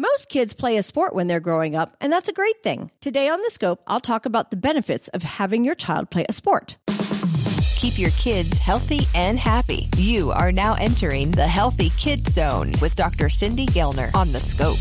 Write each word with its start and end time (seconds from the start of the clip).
Most 0.00 0.28
kids 0.28 0.54
play 0.54 0.76
a 0.76 0.82
sport 0.84 1.12
when 1.12 1.26
they're 1.26 1.40
growing 1.40 1.74
up, 1.74 1.96
and 2.00 2.12
that's 2.12 2.28
a 2.28 2.32
great 2.32 2.62
thing. 2.62 2.92
Today 3.00 3.28
on 3.28 3.42
The 3.42 3.50
Scope, 3.50 3.82
I'll 3.88 3.98
talk 3.98 4.26
about 4.26 4.52
the 4.52 4.56
benefits 4.56 5.08
of 5.08 5.24
having 5.24 5.64
your 5.64 5.74
child 5.74 6.08
play 6.08 6.24
a 6.28 6.32
sport. 6.32 6.76
Keep 7.74 7.98
your 7.98 8.12
kids 8.12 8.60
healthy 8.60 9.08
and 9.12 9.40
happy. 9.40 9.88
You 9.96 10.30
are 10.30 10.52
now 10.52 10.74
entering 10.74 11.32
the 11.32 11.48
Healthy 11.48 11.90
Kid 11.98 12.28
Zone 12.28 12.74
with 12.80 12.94
Dr. 12.94 13.28
Cindy 13.28 13.66
Gellner 13.66 14.14
on 14.14 14.30
The 14.30 14.38
Scope. 14.38 14.78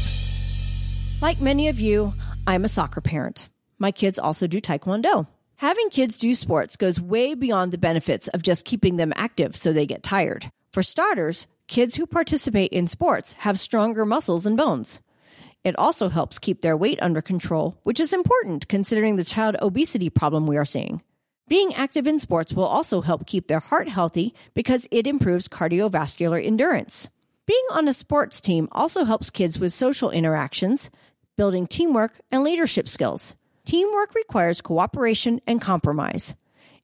Like 1.20 1.42
many 1.42 1.68
of 1.70 1.79
you, 1.79 2.13
I'm 2.46 2.63
a 2.63 2.70
soccer 2.70 3.02
parent. 3.02 3.49
My 3.79 3.92
kids 3.92 4.20
also 4.20 4.46
do 4.46 4.62
Taekwondo. 4.62 5.26
Having 5.56 5.90
kids 5.90 6.18
do 6.18 6.36
sports 6.36 6.76
goes 6.76 7.02
way 7.02 7.34
beyond 7.34 7.72
the 7.72 7.79
benefits 7.79 8.28
of 8.28 8.44
just 8.44 8.65
keeping 8.65 8.97
them 8.97 9.13
active 9.15 9.56
so 9.56 9.74
they 9.74 9.88
get 9.88 10.04
tired. 10.04 10.52
For 10.72 10.84
starters, 10.84 11.47
kids 11.65 11.96
who 11.96 12.06
participate 12.06 12.72
in 12.72 12.86
sports 12.86 13.31
have 13.40 13.60
stronger 13.60 14.06
muscles 14.06 14.46
and 14.46 14.56
bones. 14.56 14.99
It 15.68 15.78
also 15.78 16.08
helps 16.08 16.40
keep 16.40 16.62
their 16.62 16.77
weight 16.77 16.98
under 17.02 17.22
control, 17.22 17.78
which 17.84 18.00
is 18.00 18.14
important 18.14 18.70
considering 18.70 19.18
the 19.18 19.26
child 19.26 19.58
obesity 19.62 20.10
problem 20.10 20.48
we 20.48 20.55
are 20.55 20.64
seeing. 20.64 21.02
Being 21.50 21.74
active 21.74 22.08
in 22.08 22.20
sports 22.20 22.54
will 22.54 22.64
also 22.64 23.02
help 23.02 23.28
keep 23.28 23.48
their 23.48 23.60
heart 23.60 23.90
healthy 23.90 24.34
because 24.54 24.88
it 24.91 25.05
improves 25.05 25.50
cardiovascular 25.50 26.41
endurance. 26.41 27.10
Being 27.46 27.66
on 27.74 27.90
a 27.90 27.94
sports 27.94 28.40
team 28.40 28.70
also 28.72 29.04
helps 29.04 29.30
kids 29.30 29.60
with 29.60 29.74
social 29.74 30.10
interactions, 30.10 30.90
building 31.36 31.68
teamwork 31.68 32.22
and 32.32 32.46
leadership 32.46 32.88
skills. 32.88 33.36
Teamwork 33.66 34.16
requires 34.16 34.62
cooperation 34.62 35.41
and 35.46 35.60
compromise. 35.60 36.34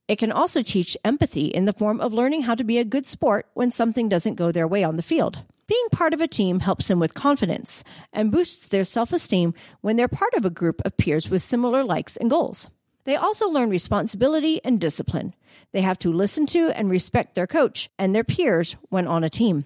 It 0.09 0.17
can 0.17 0.33
also 0.33 0.61
teach 0.61 0.97
empathy 1.05 1.45
in 1.45 1.63
the 1.63 1.71
form 1.71 2.01
of 2.01 2.13
learning 2.13 2.41
how 2.41 2.55
to 2.55 2.65
be 2.65 2.79
a 2.79 2.83
good 2.83 3.07
sport 3.07 3.47
when 3.53 3.71
something 3.71 4.09
doesn't 4.09 4.35
go 4.35 4.51
their 4.51 4.67
way 4.67 4.83
on 4.83 4.97
the 4.97 5.03
field. 5.03 5.39
Being 5.65 5.87
part 5.93 6.13
of 6.13 6.19
a 6.19 6.27
team 6.27 6.59
helps 6.59 6.89
them 6.89 6.99
with 6.99 7.13
confidence 7.13 7.85
and 8.11 8.31
boosts 8.31 8.67
their 8.67 8.83
self 8.83 9.13
esteem 9.13 9.53
when 9.79 9.95
they're 9.95 10.09
part 10.09 10.33
of 10.33 10.43
a 10.43 10.49
group 10.49 10.81
of 10.83 10.97
peers 10.97 11.29
with 11.29 11.41
similar 11.41 11.83
likes 11.85 12.17
and 12.17 12.29
goals. 12.29 12.67
They 13.05 13.15
also 13.15 13.47
learn 13.49 13.69
responsibility 13.69 14.59
and 14.63 14.79
discipline. 14.79 15.33
They 15.71 15.81
have 15.81 15.99
to 15.99 16.11
listen 16.11 16.45
to 16.47 16.69
and 16.69 16.89
respect 16.89 17.33
their 17.33 17.47
coach 17.47 17.89
and 17.97 18.13
their 18.13 18.23
peers 18.25 18.75
when 18.89 19.07
on 19.07 19.23
a 19.23 19.29
team. 19.29 19.63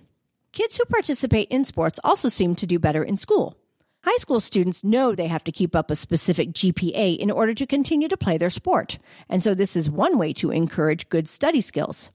Kids 0.52 0.78
who 0.78 0.86
participate 0.86 1.50
in 1.50 1.66
sports 1.66 2.00
also 2.04 2.30
seem 2.30 2.56
to 2.56 2.68
do 2.68 2.80
better 2.80 3.04
in 3.04 3.18
school. 3.18 3.58
High 4.04 4.18
school 4.18 4.40
students 4.40 4.84
know 4.84 5.14
they 5.14 5.28
have 5.28 5.44
to 5.46 5.52
keep 5.52 5.76
up 5.76 5.92
a 5.92 5.96
specific 5.96 6.54
GPA 6.54 7.18
in 7.18 7.32
order 7.32 7.54
to 7.56 7.66
continue 7.66 8.08
to 8.08 8.18
play 8.18 8.38
their 8.38 8.50
sport, 8.50 9.00
and 9.30 9.44
so 9.44 9.54
this 9.54 9.76
is 9.76 9.90
one 9.90 10.18
way 10.18 10.32
to 10.34 10.52
encourage 10.52 11.10
good 11.10 11.28
study 11.28 11.62
skills. 11.62 12.12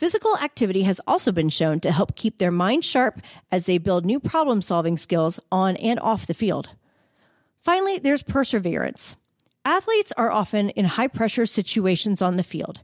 Physical 0.00 0.34
activity 0.38 0.84
has 0.84 0.98
also 1.06 1.30
been 1.30 1.50
shown 1.50 1.78
to 1.80 1.92
help 1.92 2.16
keep 2.16 2.38
their 2.38 2.50
mind 2.50 2.86
sharp 2.86 3.20
as 3.52 3.66
they 3.66 3.76
build 3.76 4.06
new 4.06 4.18
problem 4.18 4.62
solving 4.62 4.96
skills 4.96 5.38
on 5.52 5.76
and 5.76 6.00
off 6.00 6.26
the 6.26 6.32
field. 6.32 6.70
Finally, 7.62 7.98
there's 7.98 8.22
perseverance. 8.22 9.16
Athletes 9.62 10.10
are 10.16 10.32
often 10.32 10.70
in 10.70 10.86
high 10.86 11.06
pressure 11.06 11.44
situations 11.44 12.22
on 12.22 12.38
the 12.38 12.42
field. 12.42 12.80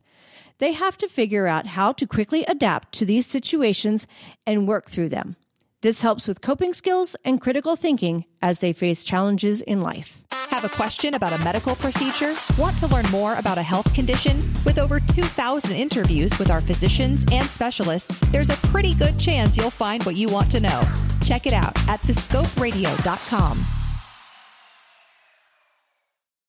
They 0.58 0.72
have 0.72 0.98
to 0.98 1.08
figure 1.08 1.46
out 1.46 1.68
how 1.68 1.92
to 1.92 2.06
quickly 2.06 2.44
adapt 2.44 2.92
to 2.98 3.06
these 3.06 3.26
situations 3.26 4.06
and 4.46 4.68
work 4.68 4.90
through 4.90 5.08
them. 5.08 5.36
This 5.82 6.00
helps 6.00 6.26
with 6.26 6.40
coping 6.40 6.72
skills 6.72 7.16
and 7.24 7.40
critical 7.40 7.76
thinking 7.76 8.24
as 8.40 8.60
they 8.60 8.72
face 8.72 9.04
challenges 9.04 9.60
in 9.60 9.82
life. 9.82 10.22
Have 10.48 10.64
a 10.64 10.70
question 10.70 11.14
about 11.14 11.34
a 11.34 11.44
medical 11.44 11.74
procedure? 11.76 12.32
Want 12.58 12.78
to 12.78 12.86
learn 12.86 13.04
more 13.10 13.34
about 13.34 13.58
a 13.58 13.62
health 13.62 13.92
condition? 13.92 14.38
With 14.64 14.78
over 14.78 15.00
2,000 15.00 15.72
interviews 15.76 16.38
with 16.38 16.50
our 16.50 16.62
physicians 16.62 17.26
and 17.30 17.44
specialists, 17.44 18.20
there's 18.30 18.48
a 18.48 18.56
pretty 18.68 18.94
good 18.94 19.18
chance 19.18 19.56
you'll 19.56 19.70
find 19.70 20.02
what 20.04 20.16
you 20.16 20.28
want 20.28 20.50
to 20.52 20.60
know. 20.60 20.82
Check 21.22 21.46
it 21.46 21.52
out 21.52 21.76
at 21.88 22.00
thescoperadio.com. 22.00 23.85